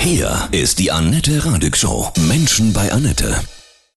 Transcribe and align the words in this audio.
Hier 0.00 0.48
ist 0.50 0.78
die 0.78 0.90
Annette 0.90 1.44
Radig 1.44 1.76
Show. 1.76 2.10
Menschen 2.20 2.72
bei 2.72 2.90
Annette. 2.90 3.38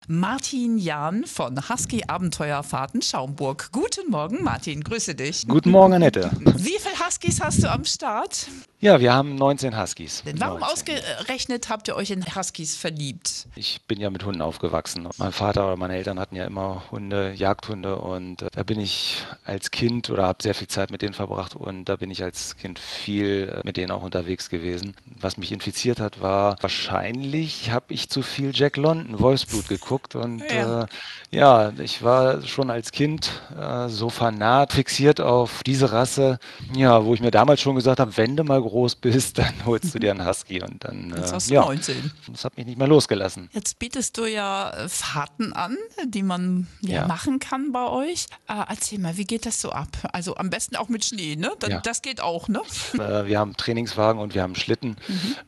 Martin 0.07 0.79
Jahn 0.79 1.25
von 1.25 1.69
Husky 1.69 2.01
Abenteuerfahrten 2.07 3.03
Schaumburg. 3.03 3.69
Guten 3.71 4.09
Morgen, 4.09 4.43
Martin. 4.43 4.83
Grüße 4.83 5.13
dich. 5.13 5.47
Guten 5.47 5.69
Morgen, 5.69 5.93
Annette. 5.93 6.31
Wie 6.39 6.79
viele 6.79 7.05
Huskies 7.05 7.39
hast 7.39 7.61
du 7.61 7.71
am 7.71 7.85
Start? 7.85 8.47
Ja, 8.83 8.99
wir 8.99 9.13
haben 9.13 9.35
19 9.35 9.79
Huskies. 9.79 10.23
Denn 10.25 10.39
warum 10.39 10.61
19. 10.61 10.95
ausgerechnet 10.97 11.69
habt 11.69 11.87
ihr 11.87 11.95
euch 11.95 12.09
in 12.09 12.25
Huskies 12.35 12.75
verliebt? 12.75 13.45
Ich 13.55 13.79
bin 13.83 13.99
ja 13.99 14.09
mit 14.09 14.25
Hunden 14.25 14.41
aufgewachsen. 14.41 15.07
Mein 15.19 15.31
Vater 15.31 15.67
oder 15.67 15.77
meine 15.77 15.95
Eltern 15.95 16.19
hatten 16.19 16.35
ja 16.35 16.45
immer 16.45 16.81
Hunde, 16.89 17.31
Jagdhunde 17.33 17.97
und 17.97 18.41
äh, 18.41 18.47
da 18.51 18.63
bin 18.63 18.79
ich 18.79 19.23
als 19.45 19.69
Kind 19.69 20.09
oder 20.09 20.23
habe 20.25 20.41
sehr 20.41 20.55
viel 20.55 20.67
Zeit 20.67 20.89
mit 20.89 21.03
denen 21.03 21.13
verbracht 21.13 21.55
und 21.55 21.85
da 21.85 21.95
bin 21.97 22.09
ich 22.09 22.23
als 22.23 22.57
Kind 22.57 22.79
viel 22.79 23.53
äh, 23.55 23.61
mit 23.63 23.77
denen 23.77 23.91
auch 23.91 24.01
unterwegs 24.01 24.49
gewesen. 24.49 24.95
Was 25.19 25.37
mich 25.37 25.51
infiziert 25.51 25.99
hat, 25.99 26.19
war 26.19 26.57
wahrscheinlich 26.61 27.69
habe 27.69 27.93
ich 27.93 28.09
zu 28.09 28.23
viel 28.23 28.49
Jack 28.51 28.77
London 28.77 29.19
Wolfsblut 29.19 29.67
geguckt 29.67 30.15
und 30.15 30.41
Ja. 30.51 30.83
äh, 30.83 30.87
ja, 31.29 31.71
ich 31.77 32.01
war 32.03 32.41
schon 32.41 32.71
als 32.71 32.91
Kind 32.91 33.29
äh, 33.57 33.87
so 33.89 34.09
fanat, 34.09 34.73
fixiert 34.73 35.21
auf 35.21 35.61
diese 35.63 35.91
Rasse, 35.91 36.39
ja, 36.75 37.05
wo 37.05 37.13
ich 37.13 37.21
mir 37.21 37.31
damals 37.31 37.61
schon 37.61 37.75
gesagt 37.75 37.99
habe, 37.99 38.17
wenn 38.17 38.35
du 38.35 38.43
mal 38.43 38.59
groß 38.71 38.95
bist, 38.95 39.37
dann 39.37 39.53
holst 39.65 39.93
du 39.93 39.99
dir 39.99 40.11
einen 40.11 40.25
Husky 40.25 40.61
und 40.63 40.83
dann 40.83 41.13
Jetzt 41.15 41.31
äh, 41.31 41.35
hast 41.35 41.49
du 41.49 41.53
ja, 41.55 41.61
19. 41.65 42.11
das 42.31 42.45
hat 42.45 42.57
mich 42.57 42.65
nicht 42.65 42.77
mehr 42.77 42.87
losgelassen. 42.87 43.49
Jetzt 43.53 43.77
bietest 43.79 44.17
du 44.17 44.25
ja 44.25 44.71
äh, 44.71 44.89
Fahrten 44.89 45.53
an, 45.53 45.77
die 46.05 46.23
man 46.23 46.67
ja, 46.81 47.05
machen 47.07 47.39
kann 47.39 47.71
bei 47.71 47.85
euch. 47.87 48.25
Äh, 48.47 48.53
erzähl 48.69 48.99
mal, 48.99 49.17
wie 49.17 49.25
geht 49.25 49.45
das 49.45 49.59
so 49.61 49.71
ab? 49.71 49.89
Also 50.13 50.35
am 50.37 50.49
besten 50.49 50.75
auch 50.75 50.89
mit 50.89 51.03
Schnee, 51.05 51.35
ne? 51.35 51.51
Da, 51.59 51.67
Ja. 51.67 51.79
Das 51.81 52.01
geht 52.01 52.21
auch, 52.21 52.47
ne? 52.47 52.61
Äh, 52.93 53.25
Wir 53.27 53.39
haben 53.39 53.55
Trainingswagen 53.57 54.21
und 54.21 54.33
wir 54.35 54.41
haben 54.41 54.55
Schlitten. 54.55 54.95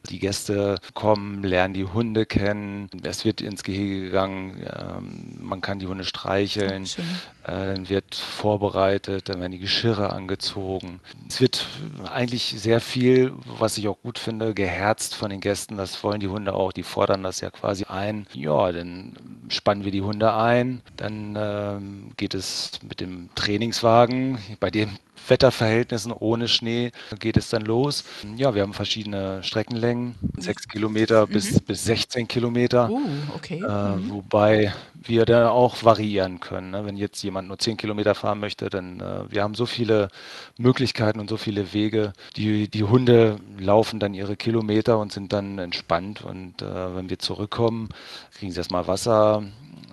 Die 0.09 0.19
Gäste 0.19 0.79
kommen, 0.93 1.43
lernen 1.43 1.73
die 1.73 1.85
Hunde 1.85 2.25
kennen. 2.25 2.89
Es 3.03 3.23
wird 3.25 3.41
ins 3.41 3.63
Gehege 3.63 4.01
gegangen. 4.05 4.65
ähm, 4.69 5.37
Man 5.39 5.61
kann 5.61 5.79
die 5.79 5.87
Hunde 5.87 6.03
streicheln. 6.03 6.85
Schön. 6.85 7.05
Äh, 7.43 7.73
Dann 7.73 7.89
wird 7.89 8.15
vorbereitet, 8.15 9.29
dann 9.29 9.39
werden 9.39 9.51
die 9.51 9.59
Geschirre 9.59 10.11
angezogen. 10.11 10.99
Es 11.29 11.39
wird 11.41 11.65
eigentlich 12.11 12.55
sehr 12.57 12.79
viel, 12.81 13.12
was 13.45 13.77
ich 13.77 13.87
auch 13.87 13.99
gut 14.01 14.19
finde, 14.19 14.53
geherzt 14.53 15.15
von 15.15 15.29
den 15.29 15.39
Gästen. 15.39 15.77
Das 15.77 16.03
wollen 16.03 16.19
die 16.19 16.27
Hunde 16.27 16.53
auch. 16.53 16.71
Die 16.71 16.83
fordern 16.83 17.23
das 17.23 17.41
ja 17.41 17.49
quasi 17.49 17.85
ein. 17.85 18.27
Ja, 18.33 18.71
dann 18.71 19.13
spannen 19.49 19.83
wir 19.83 19.91
die 19.91 20.01
Hunde 20.01 20.33
ein. 20.33 20.81
Dann 20.97 21.35
ähm, 21.37 22.11
geht 22.17 22.33
es 22.33 22.71
mit 22.87 22.99
dem 22.99 23.29
Trainingswagen, 23.35 24.37
bei 24.59 24.69
den 24.71 24.97
Wetterverhältnissen 25.27 26.11
ohne 26.11 26.47
Schnee 26.47 26.91
geht 27.19 27.37
es 27.37 27.49
dann 27.49 27.63
los. 27.63 28.03
Ja, 28.35 28.55
wir 28.55 28.61
haben 28.61 28.73
verschiedene 28.73 29.43
Streckenlängen, 29.43 30.15
6 30.37 30.67
Kilometer 30.67 31.27
bis, 31.27 31.59
bis 31.59 31.83
16 31.85 32.27
Kilometer. 32.27 32.89
Uh, 32.89 33.01
okay. 33.35 33.59
Äh, 33.59 34.09
wobei 34.09 34.73
wir 35.07 35.25
da 35.25 35.49
auch 35.49 35.83
variieren 35.83 36.39
können. 36.39 36.71
Ne? 36.71 36.85
Wenn 36.85 36.97
jetzt 36.97 37.21
jemand 37.23 37.47
nur 37.47 37.59
10 37.59 37.77
Kilometer 37.77 38.15
fahren 38.15 38.39
möchte, 38.39 38.69
dann 38.69 38.99
äh, 38.99 39.31
wir 39.31 39.43
haben 39.43 39.55
so 39.55 39.65
viele 39.65 40.09
Möglichkeiten 40.57 41.19
und 41.19 41.29
so 41.29 41.37
viele 41.37 41.73
Wege. 41.73 42.13
Die, 42.35 42.67
die 42.69 42.83
Hunde 42.83 43.37
laufen 43.59 43.99
dann 43.99 44.13
ihre 44.13 44.35
Kilometer 44.35 44.99
und 44.99 45.11
sind 45.11 45.33
dann 45.33 45.59
entspannt. 45.59 46.23
Und 46.23 46.61
äh, 46.61 46.95
wenn 46.95 47.09
wir 47.09 47.19
zurückkommen, 47.19 47.89
kriegen 48.37 48.51
sie 48.51 48.59
erstmal 48.59 48.87
Wasser. 48.87 49.43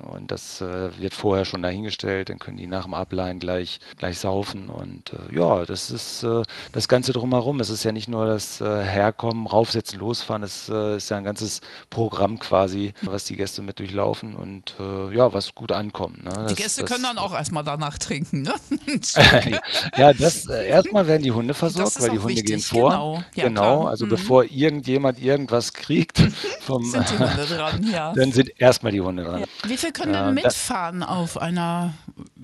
Und 0.00 0.30
das 0.30 0.60
äh, 0.60 0.90
wird 0.98 1.14
vorher 1.14 1.44
schon 1.44 1.62
dahingestellt, 1.62 2.28
dann 2.30 2.38
können 2.38 2.56
die 2.56 2.66
nach 2.66 2.84
dem 2.84 2.94
Ableihen 2.94 3.38
gleich, 3.38 3.80
gleich 3.98 4.18
saufen. 4.18 4.68
Und 4.68 5.12
äh, 5.12 5.34
ja, 5.36 5.64
das 5.64 5.90
ist 5.90 6.22
äh, 6.22 6.42
das 6.72 6.88
Ganze 6.88 7.12
drumherum. 7.12 7.60
Es 7.60 7.70
ist 7.70 7.84
ja 7.84 7.92
nicht 7.92 8.08
nur 8.08 8.26
das 8.26 8.60
äh, 8.60 8.82
Herkommen, 8.82 9.46
raufsetzen, 9.46 9.98
losfahren, 9.98 10.42
es 10.42 10.68
äh, 10.68 10.96
ist 10.96 11.10
ja 11.10 11.16
ein 11.16 11.24
ganzes 11.24 11.60
Programm 11.90 12.38
quasi, 12.38 12.92
was 13.02 13.24
die 13.24 13.36
Gäste 13.36 13.62
mit 13.62 13.78
durchlaufen 13.78 14.34
und 14.34 14.74
äh, 14.80 15.14
ja, 15.14 15.32
was 15.32 15.54
gut 15.54 15.72
ankommt. 15.72 16.24
Ne? 16.24 16.30
die 16.30 16.54
Das- 16.54 16.56
Gäste 16.56 16.80
das- 16.82 16.90
können 16.90 17.04
dann 17.04 17.18
auch 17.18 17.32
erstmal 17.34 17.64
danach 17.64 17.98
trinken, 17.98 18.42
ne? 18.42 18.54
ja, 19.96 20.12
das 20.12 20.46
erstmal 20.46 21.06
werden 21.06 21.22
die 21.22 21.32
Hunde 21.32 21.54
versorgt, 21.54 22.00
weil 22.00 22.10
die 22.10 22.18
Hunde 22.18 22.42
gehen 22.42 22.56
wichtig, 22.56 22.66
vor. 22.66 22.90
genau. 22.90 23.22
Ja, 23.34 23.44
genau, 23.48 23.86
also 23.86 24.06
Mhm. 24.06 24.10
bevor 24.10 24.44
irgendjemand 24.44 25.20
irgendwas 25.20 25.72
kriegt, 25.72 26.18
vom, 26.60 26.84
Sind 26.84 27.08
die 27.10 27.18
Hunde 27.18 27.46
dran, 27.46 27.86
ja. 27.92 28.12
dann 28.14 28.32
sind 28.32 28.50
erstmal 28.60 28.92
die 28.92 29.00
Hunde 29.00 29.24
dran. 29.24 29.44
Wie 29.66 29.76
viel 29.76 29.89
können 29.92 30.14
Ja, 30.14 30.26
denn 30.26 30.36
da- 30.36 30.42
mitfahren 30.42 31.02
auf 31.02 31.36
einer, 31.38 31.92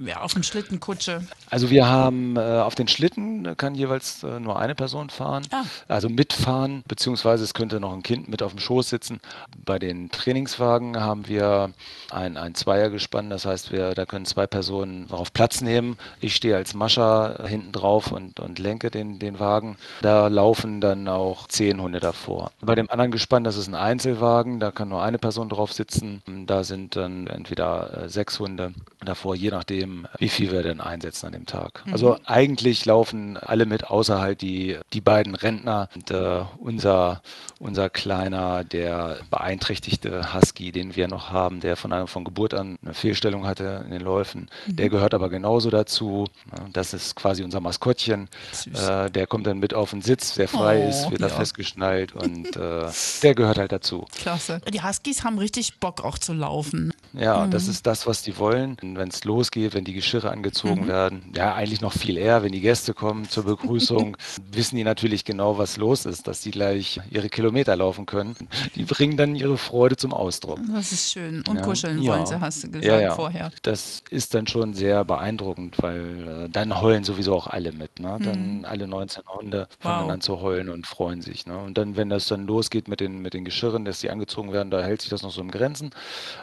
ja, 0.04 0.20
auf 0.20 0.34
einer 0.34 0.44
Schlittenkutsche? 0.44 1.22
Also 1.50 1.70
wir 1.70 1.86
haben 1.88 2.36
äh, 2.36 2.40
auf 2.40 2.74
den 2.74 2.88
Schlitten 2.88 3.56
kann 3.56 3.74
jeweils 3.74 4.22
äh, 4.22 4.40
nur 4.40 4.58
eine 4.58 4.74
Person 4.74 5.10
fahren, 5.10 5.44
Ah. 5.52 5.62
also 5.88 6.08
mitfahren, 6.08 6.82
beziehungsweise 6.88 7.44
es 7.44 7.54
könnte 7.54 7.80
noch 7.80 7.92
ein 7.92 8.02
Kind 8.02 8.28
mit 8.28 8.42
auf 8.42 8.52
dem 8.52 8.60
Schoß 8.60 8.88
sitzen. 8.88 9.20
Bei 9.64 9.78
den 9.78 10.10
Trainingswagen 10.10 11.00
haben 11.00 11.28
wir 11.28 11.70
ein, 12.10 12.36
ein 12.36 12.54
Zweiergespann, 12.54 13.30
das 13.30 13.46
heißt, 13.46 13.72
wir, 13.72 13.94
da 13.94 14.06
können 14.06 14.26
zwei 14.26 14.46
Personen 14.46 15.10
auf 15.10 15.32
Platz 15.32 15.60
nehmen. 15.60 15.96
Ich 16.20 16.34
stehe 16.34 16.56
als 16.56 16.74
Mascher 16.74 17.40
äh, 17.44 17.48
hinten 17.48 17.72
drauf 17.72 18.12
und, 18.12 18.40
und 18.40 18.58
lenke 18.58 18.90
den, 18.90 19.18
den 19.18 19.38
Wagen. 19.38 19.76
Da 20.02 20.28
laufen 20.28 20.80
dann 20.80 21.08
auch 21.08 21.46
zehn 21.48 21.80
Hunde 21.80 22.00
davor. 22.00 22.50
Bei 22.60 22.74
dem 22.74 22.90
anderen 22.90 23.10
Gespann, 23.10 23.44
das 23.44 23.56
ist 23.56 23.68
ein 23.68 23.74
Einzelwagen, 23.74 24.60
da 24.60 24.70
kann 24.70 24.88
nur 24.88 25.02
eine 25.02 25.18
Person 25.18 25.48
drauf 25.48 25.72
sitzen. 25.72 26.22
Da 26.46 26.64
sind 26.64 26.96
dann 26.96 27.26
entweder 27.26 28.04
äh, 28.04 28.08
sechs 28.08 28.38
Hunde 28.38 28.72
davor, 29.06 29.34
je 29.34 29.50
nachdem, 29.50 30.06
wie 30.18 30.28
viel 30.28 30.52
wir 30.52 30.62
denn 30.62 30.80
einsetzen 30.80 31.26
an 31.26 31.32
dem 31.32 31.46
Tag. 31.46 31.82
Also 31.90 32.18
eigentlich 32.24 32.84
laufen 32.84 33.36
alle 33.36 33.66
mit, 33.66 33.84
außer 33.84 34.20
halt 34.20 34.42
die, 34.42 34.78
die 34.92 35.00
beiden 35.00 35.34
Rentner. 35.34 35.88
Und 35.94 36.10
äh, 36.10 36.42
unser, 36.58 37.22
unser 37.58 37.90
kleiner, 37.90 38.64
der 38.64 39.18
beeinträchtigte 39.30 40.34
Husky, 40.34 40.72
den 40.72 40.96
wir 40.96 41.08
noch 41.08 41.30
haben, 41.30 41.60
der 41.60 41.76
von, 41.76 41.92
einer, 41.92 42.06
von 42.06 42.24
Geburt 42.24 42.54
an 42.54 42.78
eine 42.82 42.94
Fehlstellung 42.94 43.46
hatte 43.46 43.82
in 43.86 43.90
den 43.92 44.02
Läufen, 44.02 44.48
der 44.66 44.88
gehört 44.88 45.14
aber 45.14 45.28
genauso 45.30 45.70
dazu. 45.70 46.26
Das 46.72 46.94
ist 46.94 47.16
quasi 47.16 47.42
unser 47.42 47.60
Maskottchen. 47.60 48.28
Äh, 48.74 49.10
der 49.10 49.26
kommt 49.26 49.46
dann 49.46 49.58
mit 49.58 49.74
auf 49.74 49.90
den 49.90 50.02
Sitz, 50.02 50.34
der 50.34 50.48
frei 50.48 50.76
Oh, 50.84 50.88
ist, 50.88 51.10
wird 51.10 51.22
da 51.22 51.28
ja. 51.28 51.34
festgeschnallt 51.34 52.12
und 52.14 52.56
äh, 52.56 52.90
der 53.22 53.34
gehört 53.34 53.58
halt 53.58 53.72
dazu. 53.72 54.06
Klasse. 54.18 54.60
Die 54.72 54.82
Huskies 54.82 55.24
haben 55.24 55.38
richtig 55.38 55.78
Bock 55.80 56.04
auch 56.04 56.18
zu 56.18 56.32
laufen. 56.32 56.92
Ja, 57.18 57.46
Mhm. 57.46 57.50
das 57.50 57.68
ist 57.68 57.86
das, 57.86 58.06
was 58.06 58.22
die 58.22 58.38
wollen. 58.38 58.76
Wenn 58.82 59.08
es 59.08 59.24
losgeht, 59.24 59.74
wenn 59.74 59.84
die 59.84 59.92
Geschirre 59.94 60.30
angezogen 60.30 60.82
Mhm. 60.82 60.88
werden, 60.88 61.32
ja, 61.34 61.54
eigentlich 61.54 61.80
noch 61.80 61.92
viel 61.92 62.16
eher, 62.18 62.42
wenn 62.42 62.52
die 62.52 62.60
Gäste 62.60 62.94
kommen 62.94 63.28
zur 63.28 63.44
Begrüßung, 63.44 64.16
wissen 64.52 64.76
die 64.76 64.84
natürlich 64.84 65.24
genau, 65.24 65.58
was 65.58 65.76
los 65.76 66.04
ist, 66.06 66.28
dass 66.28 66.40
die 66.42 66.50
gleich 66.50 67.00
ihre 67.10 67.28
Kilometer 67.28 67.74
laufen 67.76 68.06
können. 68.06 68.36
Die 68.74 68.84
bringen 68.84 69.16
dann 69.16 69.34
ihre 69.34 69.56
Freude 69.58 69.96
zum 69.96 70.12
Ausdruck. 70.12 70.58
Das 70.72 70.92
ist 70.92 71.12
schön. 71.12 71.42
Und 71.48 71.56
Ja. 71.56 71.62
kuscheln 71.62 72.02
Ja. 72.02 72.12
wollen 72.12 72.26
sie, 72.26 72.40
hast 72.40 72.62
du 72.64 72.70
gesagt 72.70 72.84
Ja, 72.86 73.00
ja. 73.00 73.14
vorher. 73.14 73.50
Das 73.62 74.02
ist 74.10 74.34
dann 74.34 74.46
schon 74.46 74.74
sehr 74.74 75.04
beeindruckend, 75.04 75.76
weil 75.82 76.46
äh, 76.46 76.48
dann 76.50 76.80
heulen 76.80 77.04
sowieso 77.04 77.34
auch 77.34 77.46
alle 77.46 77.72
mit. 77.72 77.98
Ne? 78.00 78.18
Dann 78.22 78.64
alle 78.64 78.86
19 78.86 79.22
Hunde 79.26 79.68
fangen 79.80 80.02
Mhm. 80.02 80.06
Wow. 80.06 80.12
an 80.12 80.20
zu 80.20 80.40
heulen 80.40 80.68
und 80.68 80.86
freuen 80.86 81.22
sich. 81.22 81.46
Ne? 81.46 81.56
Und 81.58 81.78
dann, 81.78 81.96
wenn 81.96 82.08
das 82.08 82.26
dann 82.26 82.46
losgeht 82.46 82.88
mit 82.88 83.00
den, 83.00 83.20
mit 83.22 83.34
den 83.34 83.44
Geschirren, 83.44 83.84
dass 83.84 84.00
die 84.00 84.10
angezogen 84.10 84.52
werden, 84.52 84.70
da 84.70 84.82
hält 84.82 85.00
sich 85.00 85.10
das 85.10 85.22
noch 85.22 85.30
so 85.30 85.40
in 85.40 85.50
Grenzen. 85.50 85.90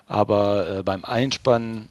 Aber 0.07 0.62
äh, 0.67 0.83
beim 0.83 1.05
Einspannen 1.05 1.89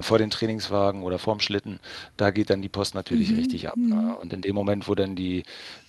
vor 0.00 0.18
den 0.18 0.30
Trainingswagen 0.30 1.02
oder 1.02 1.18
vorm 1.18 1.40
Schlitten, 1.40 1.80
da 2.16 2.30
geht 2.30 2.50
dann 2.50 2.62
die 2.62 2.68
Post 2.68 2.94
natürlich 2.94 3.30
Mhm. 3.30 3.36
richtig 3.38 3.68
ab. 3.68 3.76
Ne? 3.76 4.16
Und 4.20 4.32
in 4.32 4.40
dem 4.42 4.54
Moment, 4.54 4.88
wo 4.88 4.94
dann 4.94 5.14
die, 5.16 5.42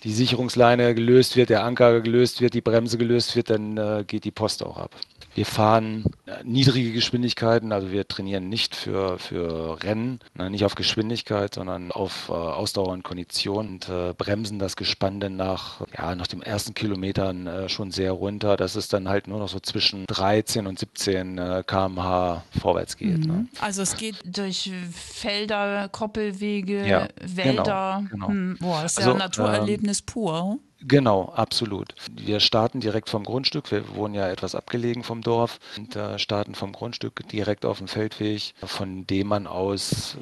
die 0.04 0.12
Sicherungsleine 0.12 0.94
gelöst 0.94 1.36
wird, 1.36 1.50
der 1.50 1.64
Anker 1.64 2.00
gelöst 2.00 2.40
wird, 2.40 2.54
die 2.54 2.60
Bremse 2.60 2.98
gelöst 2.98 3.36
wird, 3.36 3.50
dann 3.50 3.76
äh, 3.76 4.04
geht 4.06 4.24
die 4.24 4.30
Post 4.30 4.62
auch 4.64 4.76
ab. 4.78 4.90
Wir 5.34 5.44
fahren 5.44 6.04
äh, 6.24 6.32
niedrige 6.44 6.92
Geschwindigkeiten, 6.92 7.70
also 7.72 7.92
wir 7.92 8.08
trainieren 8.08 8.48
nicht 8.48 8.74
für, 8.74 9.18
für 9.18 9.82
Rennen, 9.82 10.18
ne, 10.34 10.48
nicht 10.50 10.64
auf 10.64 10.74
Geschwindigkeit, 10.74 11.52
sondern 11.54 11.92
auf 11.92 12.30
äh, 12.30 12.32
Ausdauer 12.32 12.88
und 12.88 13.02
Kondition 13.02 13.68
und 13.68 13.88
äh, 13.90 14.14
bremsen 14.16 14.58
das 14.58 14.76
Gespann 14.76 15.20
dann 15.20 15.36
nach, 15.36 15.82
ja, 15.96 16.14
nach 16.14 16.26
den 16.26 16.40
ersten 16.40 16.72
Kilometern 16.72 17.46
äh, 17.46 17.68
schon 17.68 17.90
sehr 17.90 18.12
runter, 18.12 18.56
dass 18.56 18.76
es 18.76 18.88
dann 18.88 19.08
halt 19.10 19.28
nur 19.28 19.38
noch 19.38 19.48
so 19.48 19.60
zwischen 19.60 20.06
13 20.06 20.66
und 20.66 20.78
17 20.78 21.36
äh, 21.36 21.62
km/h 21.66 22.42
vorwärts 22.58 22.96
geht. 22.96 23.26
Ne? 23.26 23.46
Also 23.60 23.84
es 23.92 23.96
geht 23.96 24.16
durch 24.24 24.70
Felder, 24.92 25.88
Koppelwege, 25.88 26.86
Ja, 26.86 27.08
Wälder. 27.22 28.02
genau, 28.08 28.10
genau. 28.10 28.28
Hm, 28.28 28.56
boah, 28.60 28.82
das 28.82 28.92
ist 28.92 28.98
Also, 28.98 29.10
ja 29.10 29.14
ein 29.14 29.18
Naturerlebnis 29.18 30.02
pur. 30.02 30.58
Genau, 30.82 31.32
absolut. 31.34 31.94
Wir 32.12 32.38
starten 32.38 32.80
direkt 32.80 33.08
vom 33.08 33.24
Grundstück. 33.24 33.70
Wir 33.70 33.96
wohnen 33.96 34.14
ja 34.14 34.28
etwas 34.28 34.54
abgelegen 34.54 35.02
vom 35.04 35.22
Dorf 35.22 35.58
und 35.78 35.96
äh, 35.96 36.18
starten 36.18 36.54
vom 36.54 36.72
Grundstück 36.72 37.26
direkt 37.30 37.64
auf 37.64 37.78
dem 37.78 37.88
Feldweg, 37.88 38.52
von 38.62 39.06
dem 39.06 39.26
man 39.28 39.46
aus, 39.46 40.16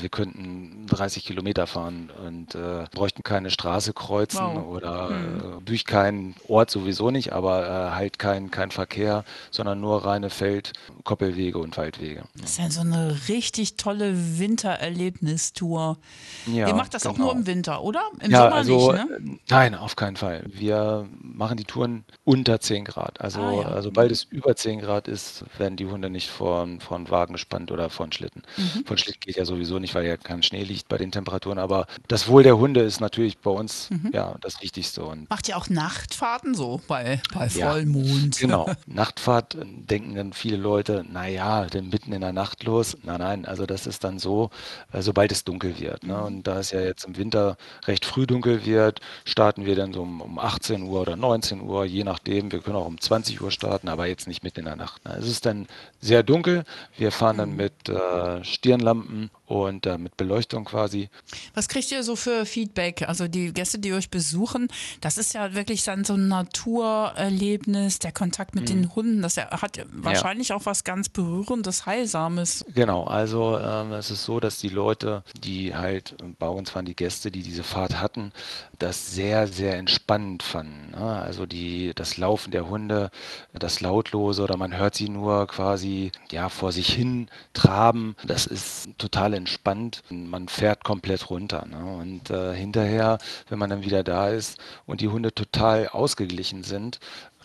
wir 0.00 0.08
könnten 0.08 0.86
30 0.88 1.24
Kilometer 1.24 1.66
fahren 1.66 2.10
und 2.26 2.54
äh, 2.54 2.86
bräuchten 2.92 3.22
keine 3.22 3.50
Straße 3.50 3.92
kreuzen 3.92 4.40
Wow. 4.40 4.66
oder 4.66 5.10
äh, 5.10 5.64
durch 5.64 5.84
keinen 5.84 6.34
Ort 6.48 6.70
sowieso 6.70 7.10
nicht, 7.10 7.32
aber 7.32 7.66
äh, 7.66 7.90
halt 7.94 8.18
kein, 8.18 8.50
kein 8.50 8.70
Verkehr, 8.70 9.24
sondern 9.50 9.80
nur 9.80 10.04
reine 10.04 10.30
Feld-, 10.30 10.72
Koppelwege 11.04 11.58
und 11.58 11.76
Waldwege. 11.76 12.24
Das 12.40 12.52
ist 12.52 12.58
ja 12.58 12.70
so 12.70 12.80
eine 12.80 13.16
richtig 13.28 13.76
tolle 13.76 14.38
Wintererlebnistour. 14.38 15.98
Ja, 16.46 16.68
Ihr 16.68 16.74
macht 16.74 16.94
das 16.94 17.06
auch 17.06 17.14
genau. 17.14 17.26
nur 17.26 17.34
im 17.36 17.46
Winter, 17.46 17.82
oder? 17.82 18.00
Im 18.20 18.30
Ja, 18.30 18.42
Sommer 18.44 18.54
also 18.56 18.92
nicht, 18.92 19.08
ne? 19.10 19.16
äh, 19.16 19.38
nein, 19.48 19.74
auf 19.74 19.96
keinen 20.00 20.16
Fall. 20.16 20.42
Wir 20.46 21.06
machen 21.20 21.56
die 21.58 21.64
Touren 21.64 22.04
unter 22.24 22.58
10 22.58 22.84
Grad. 22.86 23.20
Also, 23.20 23.40
Ah 23.40 23.52
ja. 23.52 23.68
also 23.68 23.90
sobald 23.90 24.10
es 24.10 24.24
über 24.24 24.56
10 24.56 24.80
Grad 24.80 25.06
ist, 25.08 25.44
werden 25.58 25.76
die 25.76 25.86
Hunde 25.86 26.08
nicht 26.10 26.30
vor 26.30 26.62
einen 26.62 26.80
Wagen 27.10 27.34
gespannt 27.34 27.70
oder 27.70 27.90
einen 28.00 28.12
Schlitten. 28.12 28.42
Mhm. 28.56 28.84
Von 28.86 28.96
Schlitten 28.98 29.20
geht 29.20 29.36
ja 29.36 29.44
sowieso 29.44 29.78
nicht, 29.78 29.94
weil 29.94 30.06
ja 30.06 30.16
kein 30.16 30.42
Schnee 30.42 30.62
liegt 30.64 30.88
bei 30.88 30.96
den 30.96 31.12
Temperaturen. 31.12 31.58
Aber 31.58 31.86
das 32.08 32.28
Wohl 32.28 32.42
der 32.42 32.56
Hunde 32.58 32.80
ist 32.80 33.00
natürlich 33.00 33.38
bei 33.38 33.50
uns 33.50 33.90
Mhm. 33.90 34.10
ja 34.14 34.36
das 34.40 34.62
Wichtigste. 34.62 35.04
Und 35.04 35.28
Macht 35.28 35.48
ihr 35.48 35.56
auch 35.58 35.68
Nachtfahrten 35.68 36.54
so 36.54 36.80
bei, 36.88 37.20
bei 37.34 37.46
Ja, 37.48 37.72
Vollmond? 37.72 38.38
Genau. 38.38 38.70
Nachtfahrt 38.86 39.54
äh, 39.56 39.64
denken 39.66 40.14
dann 40.14 40.32
viele 40.32 40.56
Leute, 40.56 41.04
naja, 41.10 41.66
denn 41.66 41.90
mitten 41.90 42.12
in 42.12 42.22
der 42.22 42.32
Nacht 42.32 42.64
los. 42.64 42.96
Nein, 43.02 43.18
nein, 43.18 43.44
also 43.44 43.66
das 43.66 43.86
ist 43.86 44.02
dann 44.02 44.18
so, 44.18 44.50
äh, 44.92 45.02
sobald 45.02 45.30
es 45.30 45.44
dunkel 45.44 45.78
wird. 45.78 46.04
Ne? 46.04 46.18
Und 46.22 46.44
da 46.46 46.58
es 46.58 46.70
ja 46.70 46.80
jetzt 46.80 47.04
im 47.04 47.16
Winter 47.18 47.56
recht 47.86 48.06
früh 48.06 48.26
dunkel 48.26 48.64
wird, 48.64 49.00
starten 49.24 49.66
wir 49.66 49.74
dann 49.80 49.92
so 49.92 50.02
um, 50.02 50.20
um 50.20 50.38
18 50.38 50.82
Uhr 50.82 51.00
oder 51.00 51.16
19 51.16 51.62
Uhr, 51.62 51.84
je 51.84 52.04
nachdem. 52.04 52.52
Wir 52.52 52.60
können 52.60 52.76
auch 52.76 52.86
um 52.86 53.00
20 53.00 53.40
Uhr 53.40 53.50
starten, 53.50 53.88
aber 53.88 54.06
jetzt 54.06 54.28
nicht 54.28 54.42
mitten 54.42 54.60
in 54.60 54.66
der 54.66 54.76
Nacht. 54.76 55.04
Ne? 55.04 55.16
Es 55.18 55.26
ist 55.26 55.46
dann 55.46 55.66
sehr 56.00 56.22
dunkel. 56.22 56.64
Wir 56.96 57.12
fahren 57.12 57.38
dann 57.38 57.56
mit 57.56 57.88
äh, 57.88 58.44
Stirnlampen 58.44 59.30
und 59.50 59.84
äh, 59.86 59.98
mit 59.98 60.16
Beleuchtung 60.16 60.64
quasi. 60.64 61.08
Was 61.54 61.68
kriegt 61.68 61.90
ihr 61.90 62.02
so 62.04 62.14
für 62.14 62.46
Feedback? 62.46 63.08
Also 63.08 63.26
die 63.26 63.52
Gäste, 63.52 63.78
die 63.80 63.92
euch 63.92 64.08
besuchen, 64.08 64.68
das 65.00 65.18
ist 65.18 65.34
ja 65.34 65.54
wirklich 65.54 65.82
dann 65.84 66.04
so 66.04 66.14
ein 66.14 66.28
Naturerlebnis, 66.28 67.98
der 67.98 68.12
Kontakt 68.12 68.54
mit 68.54 68.68
den 68.68 68.94
Hunden, 68.94 69.22
das 69.22 69.36
ja- 69.36 69.50
hat 69.50 69.76
ja 69.76 69.84
wahrscheinlich 69.92 70.52
auch 70.52 70.66
was 70.66 70.84
ganz 70.84 71.08
Berührendes, 71.08 71.86
Heilsames. 71.86 72.64
Genau, 72.74 73.04
also 73.04 73.58
ähm, 73.58 73.92
es 73.92 74.10
ist 74.10 74.24
so, 74.24 74.38
dass 74.40 74.58
die 74.58 74.68
Leute, 74.68 75.24
die 75.42 75.74
halt 75.74 76.12
äh, 76.22 76.26
bei 76.38 76.48
uns 76.48 76.74
waren, 76.74 76.84
die 76.84 76.94
Gäste, 76.94 77.30
die 77.30 77.42
diese 77.42 77.64
Fahrt 77.64 78.00
hatten, 78.00 78.32
das 78.78 79.12
sehr, 79.12 79.48
sehr 79.48 79.76
entspannend 79.76 80.42
fanden. 80.42 80.92
Ne? 80.92 80.98
Also 81.20 81.46
die, 81.46 81.92
das 81.94 82.16
Laufen 82.16 82.50
der 82.52 82.68
Hunde, 82.68 83.10
das 83.52 83.80
Lautlose 83.80 84.42
oder 84.42 84.56
man 84.56 84.76
hört 84.76 84.94
sie 84.94 85.08
nur 85.08 85.46
quasi 85.48 86.12
ja 86.30 86.48
vor 86.48 86.72
sich 86.72 86.88
hin 86.92 87.28
traben, 87.52 88.14
das 88.24 88.46
ist 88.46 88.88
total 88.98 89.34
entspannt. 89.40 90.02
Man 90.10 90.48
fährt 90.48 90.84
komplett 90.84 91.30
runter. 91.30 91.66
Ne? 91.66 91.84
Und 91.84 92.30
äh, 92.30 92.54
hinterher, 92.54 93.18
wenn 93.48 93.58
man 93.58 93.70
dann 93.70 93.82
wieder 93.82 94.04
da 94.04 94.28
ist 94.28 94.58
und 94.86 95.00
die 95.00 95.08
Hunde 95.08 95.34
total 95.34 95.88
ausgeglichen 95.88 96.62
sind, 96.62 97.00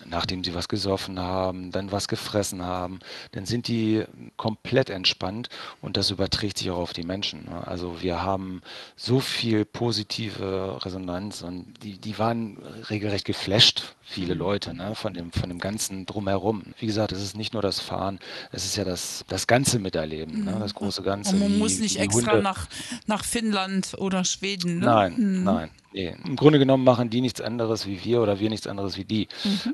nachdem 0.09 0.43
sie 0.43 0.53
was 0.53 0.67
gesoffen 0.67 1.19
haben, 1.19 1.71
dann 1.71 1.91
was 1.91 2.07
gefressen 2.07 2.61
haben, 2.63 2.99
dann 3.31 3.45
sind 3.45 3.67
die 3.67 4.03
komplett 4.37 4.89
entspannt 4.89 5.49
und 5.81 5.97
das 5.97 6.11
überträgt 6.11 6.57
sich 6.57 6.69
auch 6.71 6.77
auf 6.77 6.93
die 6.93 7.03
Menschen. 7.03 7.45
ne? 7.45 7.65
Also 7.67 8.01
wir 8.01 8.21
haben 8.23 8.61
so 8.95 9.19
viel 9.19 9.65
positive 9.65 10.79
Resonanz 10.83 11.41
und 11.41 11.73
die, 11.83 11.97
die 11.97 12.17
waren 12.19 12.57
regelrecht 12.89 13.25
geflasht, 13.25 13.95
viele 14.01 14.33
Leute, 14.35 14.73
ne, 14.75 14.93
von 14.95 15.13
dem, 15.13 15.31
von 15.31 15.49
dem 15.49 15.59
ganzen 15.59 16.05
Drumherum. 16.05 16.63
Wie 16.79 16.85
gesagt, 16.85 17.11
es 17.11 17.21
ist 17.21 17.35
nicht 17.35 17.53
nur 17.53 17.61
das 17.61 17.79
Fahren, 17.79 18.19
es 18.51 18.65
ist 18.65 18.75
ja 18.75 18.83
das, 18.83 19.25
das 19.27 19.47
Ganze 19.47 19.79
miterleben, 19.79 20.45
ne, 20.45 20.57
das 20.59 20.73
große 20.75 21.01
Ganze. 21.01 21.33
Und 21.33 21.39
man 21.39 21.53
wie- 21.53 21.57
muss 21.57 21.79
nicht 21.79 21.97
extra 21.99 22.33
Hunde- 22.33 22.43
nach, 22.43 22.67
nach 23.07 23.23
Finnland 23.25 23.95
oder 23.97 24.23
Schweden. 24.23 24.79
Ne? 24.79 24.85
Nein, 24.85 25.43
nein. 25.43 25.69
Nee. 25.95 26.13
Im 26.25 26.35
Grunde 26.35 26.59
genommen 26.59 26.83
machen 26.83 27.09
die 27.09 27.21
nichts 27.21 27.39
anderes 27.39 27.87
wie 27.87 28.03
wir 28.03 28.21
oder 28.21 28.41
wir 28.41 28.49
nichts 28.49 28.67
anderes 28.67 28.97
wie 28.97 29.05
die. 29.05 29.29